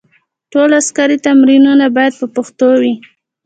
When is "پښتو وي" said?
2.35-2.93